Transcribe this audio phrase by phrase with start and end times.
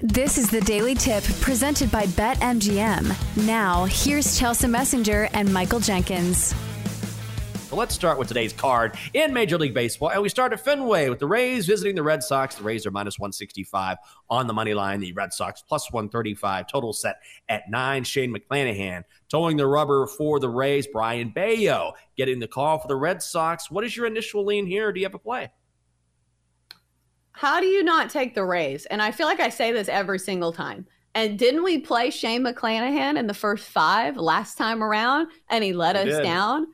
[0.00, 3.46] This is the Daily Tip presented by BetMGM.
[3.46, 6.54] Now, here's Chelsea Messenger and Michael Jenkins.
[7.72, 10.10] Let's start with today's card in Major League Baseball.
[10.10, 12.56] And we start at Fenway with the Rays visiting the Red Sox.
[12.56, 13.96] The Rays are minus 165
[14.28, 15.00] on the money line.
[15.00, 16.66] The Red Sox plus 135.
[16.66, 17.16] Total set
[17.48, 18.04] at nine.
[18.04, 20.86] Shane McClanahan towing the rubber for the Rays.
[20.86, 23.70] Brayan Bello getting the call for the Red Sox.
[23.70, 24.92] What is your initial lean here?
[24.92, 25.50] Do you have a play?
[27.36, 28.86] How do you not take the Rays?
[28.86, 30.86] And I feel like I say this every single time.
[31.14, 35.74] And didn't we play Shane McClanahan in the first five last time around and he
[35.74, 36.22] let us did.
[36.22, 36.66] down?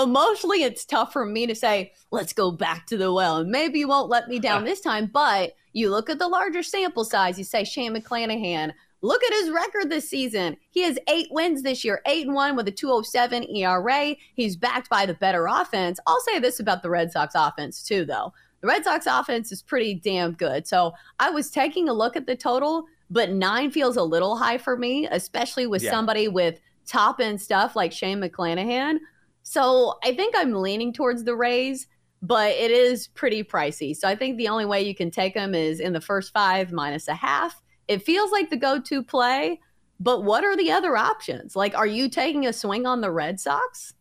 [0.00, 3.38] Emotionally, it's tough for me to say, let's go back to the well.
[3.38, 5.10] And maybe you won't let me down this time.
[5.12, 8.72] But you look at the larger sample size, you say Shane McClanahan,
[9.04, 10.56] Look at his record this season.
[10.70, 14.16] He has eight wins this year, eight and one with a 207 ERA.
[14.34, 16.00] He's backed by the better offense.
[16.06, 18.32] I'll say this about the Red Sox offense, too, though.
[18.64, 20.66] The Red Sox offense is pretty damn good.
[20.66, 24.56] So I was taking a look at the total, but nine feels a little high
[24.56, 25.90] for me, especially with yeah.
[25.90, 29.00] somebody with top end stuff like Shane McClanahan.
[29.42, 31.88] So I think I'm leaning towards the Rays,
[32.22, 33.94] but it is pretty pricey.
[33.94, 36.72] So I think the only way you can take them is in the first five
[36.72, 37.60] minus a half.
[37.86, 39.60] It feels like the go to play,
[40.00, 41.54] but what are the other options?
[41.54, 43.92] Like, are you taking a swing on the Red Sox?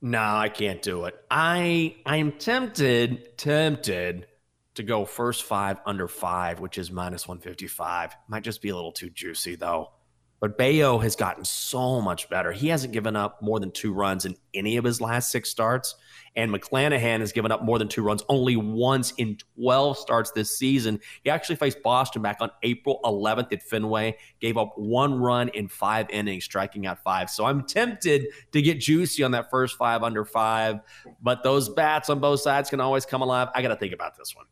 [0.00, 1.14] No, I can't do it.
[1.30, 4.26] I I am tempted, tempted
[4.74, 8.16] to go first five under five, which is minus 155.
[8.28, 9.90] Might just be a little too juicy though.
[10.40, 12.52] But Bello has gotten so much better.
[12.52, 15.96] He hasn't given up more than two runs in any of his last six starts.
[16.36, 20.56] And McClanahan has given up more than two runs only once in 12 starts this
[20.56, 21.00] season.
[21.24, 25.66] He actually faced Boston back on April 11th at Fenway, gave up one run in
[25.66, 27.30] five innings, striking out five.
[27.30, 30.80] So I'm tempted to get juicy on that first five under five,
[31.20, 33.48] but those bats on both sides can always come alive.
[33.54, 34.46] I got to think about this one.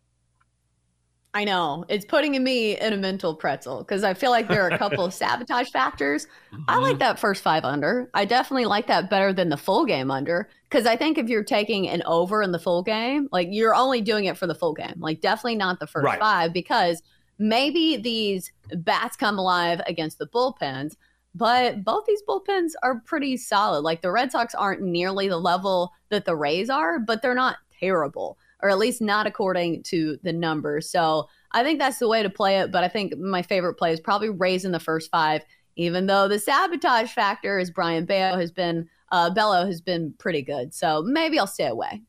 [1.37, 4.71] I know it's putting me in a mental pretzel because I feel like there are
[4.71, 6.27] a couple of sabotage factors.
[6.51, 6.63] Mm-hmm.
[6.67, 8.09] I like that first five under.
[8.15, 11.45] I definitely like that better than the full game under because I think if you're
[11.45, 14.73] taking an over in the full game, like you're only doing it for the full
[14.73, 16.19] game, like definitely not the first right.
[16.19, 17.03] five because
[17.39, 20.97] maybe these bats come alive against the bullpens.
[21.35, 23.81] But both these bullpens are pretty solid.
[23.81, 27.59] Like the Red Sox aren't nearly the level that the Rays are, but they're not
[27.79, 30.91] terrible or at least not according to the numbers.
[30.91, 32.73] So I think that's the way to play it.
[32.73, 35.43] But I think my favorite play is probably raising the first five,
[35.77, 40.43] even though the sabotage factor is Brayan Bello has been uh, Bello has been pretty
[40.43, 40.75] good.
[40.75, 42.03] So maybe I'll stay away.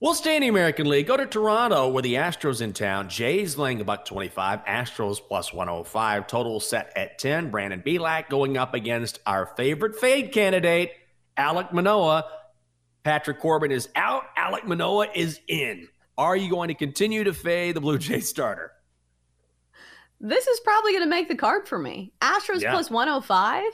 [0.00, 1.08] We'll stay in the American League.
[1.08, 3.08] Go to Toronto where the Astros in town.
[3.08, 4.64] Jays laying about 25.
[4.64, 6.28] Astros plus 105.
[6.28, 7.50] Total set at 10.
[7.50, 10.92] Brandon Bielak going up against our favorite fade candidate,
[11.36, 12.26] Alek Manoah.
[13.04, 14.24] Patrick Corbin is out.
[14.36, 15.88] Alek Manoah is in.
[16.16, 18.72] Are you going to continue to fade the Blue Jays starter?
[20.20, 22.12] This is probably going to make the card for me.
[22.20, 22.72] Astros yeah.
[22.72, 23.64] plus 105.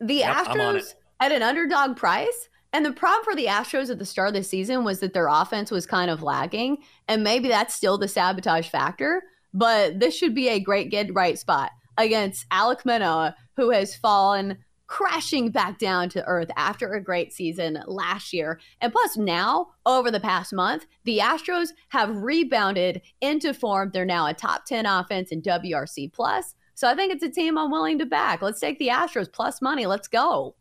[0.00, 2.48] The yep, Astros at an underdog price.
[2.72, 5.28] And the problem for the Astros at the start of the season was that their
[5.28, 6.78] offense was kind of lagging.
[7.08, 9.22] And maybe that's still the sabotage factor.
[9.52, 14.56] But this should be a great get right spot against Alek Manoah, who has fallen
[14.92, 18.60] crashing back down to earth after a great season last year.
[18.82, 23.90] And plus, now over the past month, the Astros have rebounded into form.
[23.94, 26.54] They're now a top 10 offense in WRC plus.
[26.74, 28.42] So I think it's a team I'm willing to back.
[28.42, 29.86] Let's take the Astros plus money.
[29.86, 30.56] Let's go.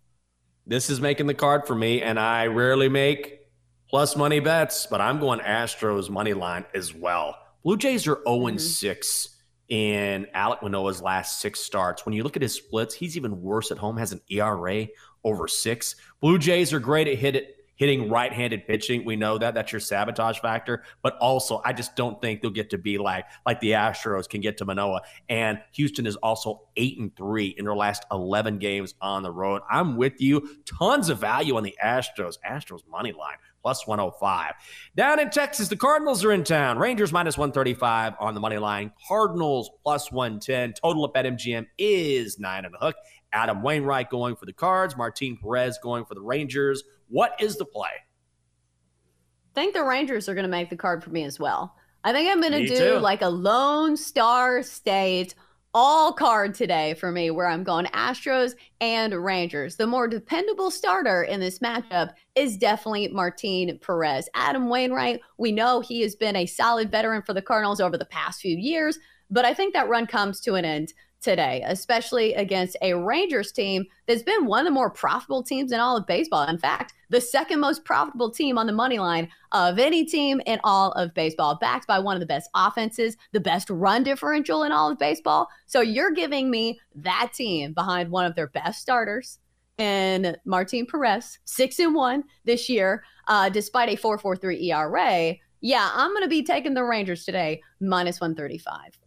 [0.65, 3.41] This is making the card for me, and I rarely make
[3.89, 7.35] plus money bets, but I'm going Astros money line as well.
[7.65, 8.57] Blue Jays are 0 mm-hmm.
[8.59, 9.40] 6
[9.71, 12.05] in Alek Manoah's last six starts.
[12.05, 14.85] When you look at his splits, he's even worse at home, has an ERA
[15.23, 15.95] over six.
[16.19, 19.05] Blue Jays are great at hit it, hitting right handed pitching.
[19.05, 19.53] We know that.
[19.53, 20.83] That's your sabotage factor.
[21.01, 24.41] But also, I just don't think they'll get to be like like the Astros can
[24.41, 25.03] get to Manoah.
[25.29, 29.61] And Houston is also eight and three in their last 11 games on the road.
[29.71, 30.49] I'm with you.
[30.65, 32.35] Tons of value on the Astros.
[32.45, 34.53] Astros money line plus 105.
[34.95, 36.77] Down in Texas, the Cardinals are in town.
[36.77, 38.91] Rangers minus 135 on the money line.
[39.07, 40.73] Cardinals plus 110.
[40.73, 42.95] Total up at MGM is nine and a hook.
[43.33, 44.97] Adam Wainwright going for the Cards.
[44.97, 46.83] Martin Perez going for the Rangers.
[47.07, 47.89] What is the play?
[47.89, 51.75] I think the Rangers are going to make the card for me as well.
[52.03, 52.99] I think I'm going to do too.
[52.99, 55.35] like a Lone Star State
[55.73, 59.77] all card today for me where I'm going Astros and Rangers.
[59.77, 64.27] The more dependable starter in this matchup is definitely Martin Perez.
[64.35, 68.05] Adam Wainwright, we know he has been a solid veteran for the Cardinals over the
[68.05, 72.75] past few years, but I think that run comes to an end today, especially against
[72.81, 76.47] a Rangers team that's been one of the more profitable teams in all of baseball.
[76.47, 80.59] In fact, the second most profitable team on the money line of any team in
[80.63, 84.71] all of baseball, backed by one of the best offenses, the best run differential in
[84.71, 85.47] all of baseball.
[85.67, 89.39] So you're giving me that team behind one of their best starters
[89.77, 95.35] and Martin Perez, six and one this year, uh, despite a 4.43 ERA.
[95.61, 99.00] Yeah, I'm going to be taking the Rangers today, minus 135.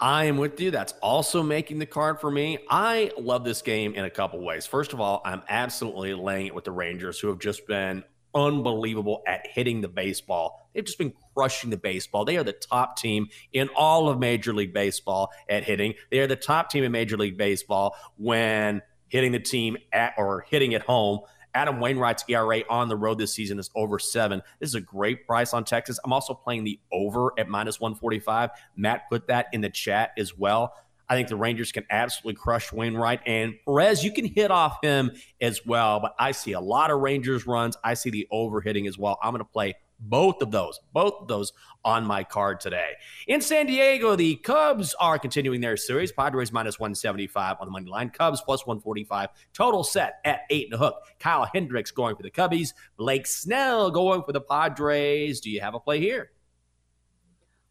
[0.00, 0.70] I am with you.
[0.70, 2.58] That's also making the card for me.
[2.68, 4.66] I love this game in a couple ways.
[4.66, 8.04] First of all, I'm absolutely laying it with the Rangers, who have just been
[8.34, 10.68] unbelievable at hitting the baseball.
[10.74, 12.24] They've just been crushing the baseball.
[12.24, 15.94] They are the top team in all of Major League Baseball at hitting.
[16.10, 20.44] They are the top team in Major League Baseball when hitting the team at or
[20.48, 21.20] hitting at home.
[21.54, 24.42] Adam Wainwright's ERA on the road this season is over seven.
[24.60, 25.98] This is a great price on Texas.
[26.04, 28.50] I'm also playing the over at minus 145.
[28.76, 30.74] Matt put that in the chat as well.
[31.08, 33.20] I think the Rangers can absolutely crush Wainwright.
[33.26, 36.00] And Perez, you can hit off him as well.
[36.00, 37.76] But I see a lot of Rangers runs.
[37.84, 39.18] I see the over hitting as well.
[39.22, 41.52] I'm going to play both of those, both of those
[41.84, 42.90] on my card today.
[43.26, 46.12] In San Diego, the Cubs are continuing their series.
[46.12, 48.10] Padres minus 175 on the money line.
[48.10, 49.28] Cubs plus 145.
[49.52, 50.96] Total set at eight and a hook.
[51.18, 52.72] Kyle Hendricks going for the Cubbies.
[52.96, 55.40] Blake Snell going for the Padres.
[55.40, 56.30] Do you have a play here?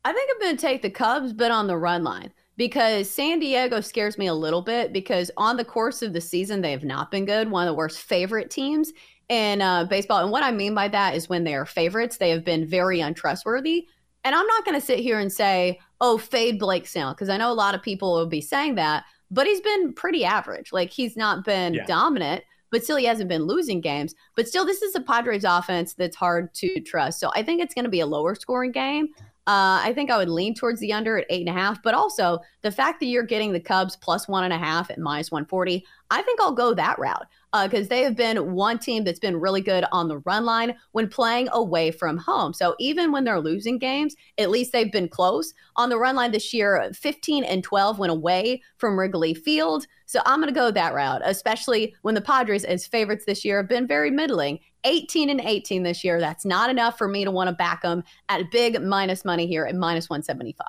[0.05, 3.39] I think I'm going to take the Cubs, but on the run line because San
[3.39, 6.83] Diego scares me a little bit because on the course of the season, they have
[6.83, 7.49] not been good.
[7.49, 8.91] One of the worst favorite teams
[9.29, 10.19] in uh, baseball.
[10.19, 12.99] And what I mean by that is when they are favorites, they have been very
[12.99, 13.87] untrustworthy.
[14.23, 17.37] And I'm not going to sit here and say, oh, fade Blake Snell, because I
[17.37, 20.71] know a lot of people will be saying that, but he's been pretty average.
[20.71, 21.85] Like he's not been yeah.
[21.85, 24.15] dominant, but still he hasn't been losing games.
[24.35, 27.19] But still, this is a Padres offense that's hard to trust.
[27.19, 29.09] So I think it's going to be a lower scoring game.
[29.45, 31.93] Uh, I think I would lean towards the under at eight and a half, but
[31.93, 35.31] also the fact that you're getting the Cubs plus one and a half at minus
[35.31, 37.25] 140, I think I'll go that route
[37.63, 40.75] because uh, they have been one team that's been really good on the run line
[40.92, 42.54] when playing away from home.
[42.54, 46.30] So even when they're losing games, at least they've been close on the run line
[46.30, 46.92] this year.
[46.94, 49.88] 15 and 12 went away from Wrigley Field.
[50.06, 53.57] So I'm going to go that route, especially when the Padres, as favorites this year,
[53.57, 54.59] have been very middling.
[54.83, 56.19] 18 and 18 this year.
[56.19, 59.66] That's not enough for me to want to back them at big minus money here
[59.66, 60.68] at minus 175.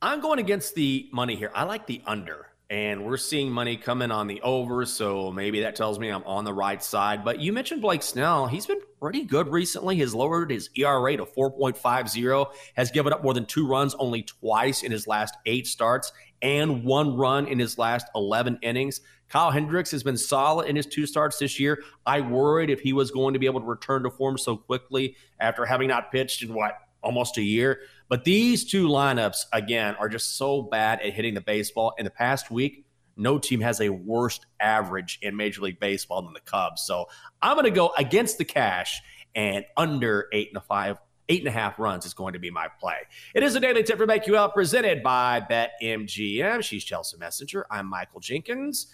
[0.00, 1.50] I'm going against the money here.
[1.54, 5.76] I like the under, and we're seeing money coming on the over, so maybe that
[5.76, 7.24] tells me I'm on the right side.
[7.24, 8.48] But you mentioned Blake Snell.
[8.48, 9.96] He's been pretty good recently.
[9.96, 14.82] He's lowered his ERA to 4.50, has given up more than two runs only twice
[14.82, 19.00] in his last eight starts, and one run in his last 11 innings.
[19.28, 21.82] Kyle Hendricks has been solid in his two starts this year.
[22.04, 25.16] I worried if he was going to be able to return to form so quickly
[25.38, 27.80] after having not pitched in what almost a year.
[28.08, 31.94] But these two lineups, again, are just so bad at hitting the baseball.
[31.98, 32.84] In the past week,
[33.16, 36.82] no team has a worse average in Major League Baseball than the Cubs.
[36.82, 37.06] So
[37.42, 39.00] I'm going to go against the cash
[39.34, 40.98] and under eight and a five.
[41.28, 42.98] Eight and a half runs is going to be my play.
[43.34, 43.98] It is a daily tip
[44.28, 46.62] You Up presented by BetMGM.
[46.62, 47.66] She's Chelsea Messenger.
[47.68, 48.86] I'm Michael Jenkins.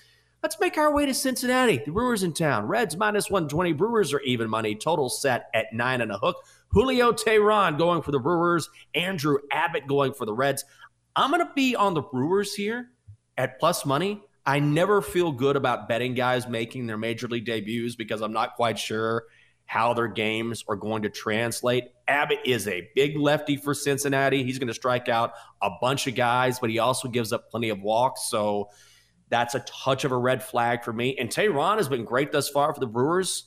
[0.43, 1.81] Let's make our way to Cincinnati.
[1.85, 2.67] The Brewers in town.
[2.67, 3.75] Reds minus 120.
[3.75, 4.75] Brewers are even money.
[4.75, 6.37] Total set at nine and a hook.
[6.71, 8.69] Julio Teheran going for the Brewers.
[8.93, 10.65] Andrew Abbott going for the Reds.
[11.15, 12.91] I'm going to be on the Brewers here
[13.39, 14.21] at plus money.
[14.45, 18.57] I never feel good about betting guys making their major league debuts because I'm not
[18.57, 19.27] quite sure
[19.67, 21.85] how their games are going to translate.
[22.09, 24.43] Abbott is a big lefty for Cincinnati.
[24.43, 27.69] He's going to strike out a bunch of guys, but he also gives up plenty
[27.69, 28.29] of walks.
[28.29, 28.71] So,
[29.33, 31.17] that's a touch of a red flag for me.
[31.19, 33.45] And Teheran has been great thus far for the Brewers.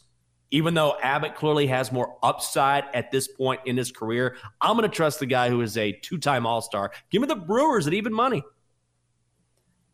[0.50, 4.89] Even though Abbott clearly has more upside at this point in his career, I'm going
[4.89, 6.92] to trust the guy who is a two time All Star.
[7.12, 8.44] Give me the Brewers at even money.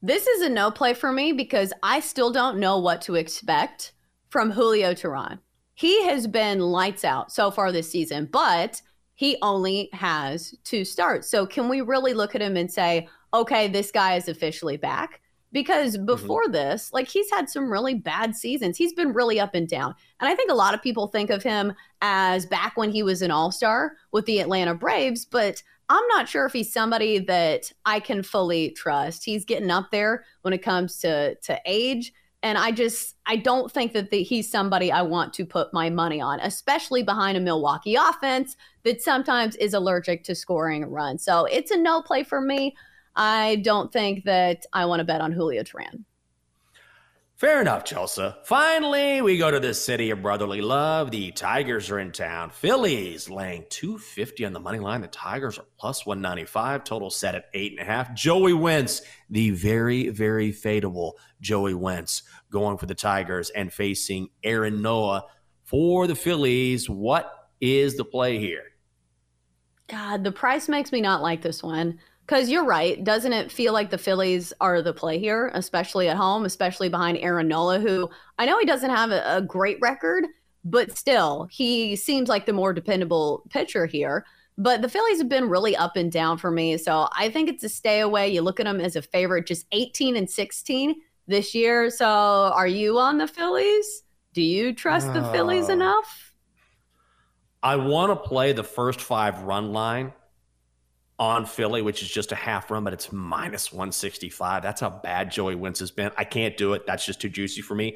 [0.01, 3.91] This is a no play for me because I still don't know what to expect
[4.29, 5.39] from Julio Teheran.
[5.73, 8.81] He has been lights out so far this season, but
[9.15, 11.29] he only has two starts.
[11.29, 15.21] So can we really look at him and say, okay, this guy is officially back?
[15.51, 16.05] Because mm-hmm.
[16.05, 16.53] before mm-hmm.
[16.53, 18.77] this, like he's had some really bad seasons.
[18.77, 19.95] He's been really up and down.
[20.19, 23.21] And I think a lot of people think of him as back when he was
[23.21, 27.71] an all star with the Atlanta Braves, but I'm not sure if he's somebody that
[27.85, 29.25] I can fully trust.
[29.25, 32.13] He's getting up there when it comes to, to age.
[32.43, 35.89] And I just, I don't think that the, he's somebody I want to put my
[35.89, 41.23] money on, especially behind a Milwaukee offense that sometimes is allergic to scoring runs.
[41.23, 42.73] So it's a no play for me.
[43.15, 46.05] I don't think that I want to bet on Julio Teheran.
[47.41, 48.35] Fair enough, Chelsea.
[48.43, 51.09] Finally, we go to the city of brotherly love.
[51.09, 52.51] The Tigers are in town.
[52.51, 55.01] Phillies laying 250 on the money line.
[55.01, 56.83] The Tigers are plus 195.
[56.83, 58.13] Total set at eight and a half.
[58.13, 64.83] Joey Wentz, the very, very fadeable Joey Wentz, going for the Tigers and facing Aaron
[64.83, 65.23] Nola
[65.63, 66.91] for the Phillies.
[66.91, 68.65] What is the play here?
[69.87, 71.97] God, the price makes me not like this one.
[72.31, 73.03] Because you're right.
[73.03, 77.17] Doesn't it feel like the Phillies are the play here, especially at home, especially behind
[77.17, 78.09] Aaron Nola, who
[78.39, 80.23] I know he doesn't have a, a great record,
[80.63, 84.25] but still, he seems like the more dependable pitcher here.
[84.57, 86.77] But the Phillies have been really up and down for me.
[86.77, 88.29] So I think it's a stay away.
[88.29, 90.95] You look at them as a favorite, just 18 and 16
[91.27, 91.89] this year.
[91.89, 94.03] So are you on the Phillies?
[94.33, 96.33] Do you trust uh, the Phillies uh, enough?
[97.61, 100.13] I want to play the first five run line
[101.21, 104.63] on Philly, which is just a half run, but it's minus 165.
[104.63, 106.11] That's how bad Joey Wentz has been.
[106.17, 106.87] I can't do it.
[106.87, 107.95] That's just too juicy for me.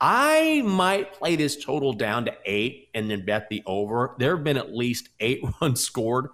[0.00, 4.16] I might play this total down to eight and then bet the over.
[4.18, 6.28] There have been at least eight runs scored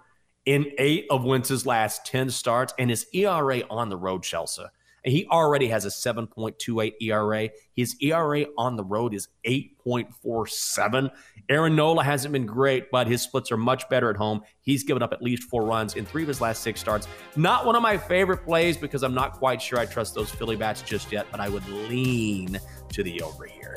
[0.45, 4.63] in eight of Wentz's last 10 starts, and his ERA on the road, Chelsea.
[5.03, 7.49] He already has a 7.28 ERA.
[7.75, 11.11] His ERA on the road is 8.47.
[11.49, 14.41] Aaron Nola hasn't been great, but his splits are much better at home.
[14.61, 17.07] He's given up at least four runs in three of his last six starts.
[17.35, 20.55] Not one of my favorite plays because I'm not quite sure I trust those Philly
[20.55, 23.75] bats just yet, but I would lean to the over here.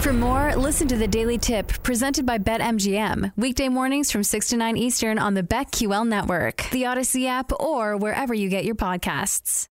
[0.00, 3.32] For more, listen to the Daily Tip presented by BetMGM.
[3.36, 7.96] Weekday mornings from 6 to 9 Eastern on the BetQL network, the Audacy app, or
[7.96, 9.66] wherever you get your podcasts.